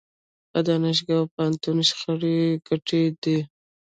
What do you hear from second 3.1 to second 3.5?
ده.